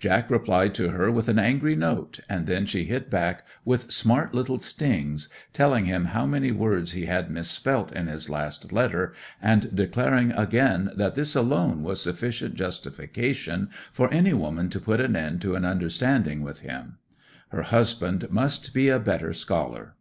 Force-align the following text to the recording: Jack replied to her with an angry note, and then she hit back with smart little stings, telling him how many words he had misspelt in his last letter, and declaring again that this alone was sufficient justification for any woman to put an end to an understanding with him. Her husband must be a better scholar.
Jack 0.00 0.28
replied 0.28 0.74
to 0.74 0.88
her 0.88 1.08
with 1.08 1.28
an 1.28 1.38
angry 1.38 1.76
note, 1.76 2.18
and 2.28 2.48
then 2.48 2.66
she 2.66 2.82
hit 2.86 3.08
back 3.08 3.46
with 3.64 3.92
smart 3.92 4.34
little 4.34 4.58
stings, 4.58 5.28
telling 5.52 5.84
him 5.84 6.06
how 6.06 6.26
many 6.26 6.50
words 6.50 6.90
he 6.94 7.06
had 7.06 7.30
misspelt 7.30 7.92
in 7.92 8.08
his 8.08 8.28
last 8.28 8.72
letter, 8.72 9.14
and 9.40 9.76
declaring 9.76 10.32
again 10.32 10.90
that 10.96 11.14
this 11.14 11.36
alone 11.36 11.84
was 11.84 12.00
sufficient 12.02 12.56
justification 12.56 13.70
for 13.92 14.12
any 14.12 14.32
woman 14.32 14.68
to 14.68 14.80
put 14.80 15.00
an 15.00 15.14
end 15.14 15.40
to 15.42 15.54
an 15.54 15.64
understanding 15.64 16.42
with 16.42 16.58
him. 16.62 16.98
Her 17.50 17.62
husband 17.62 18.28
must 18.32 18.74
be 18.74 18.88
a 18.88 18.98
better 18.98 19.32
scholar. 19.32 19.94